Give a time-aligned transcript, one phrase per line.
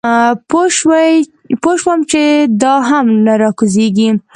[1.63, 2.21] پوی شوم چې
[2.61, 4.09] دا هم نه راکوزېږي.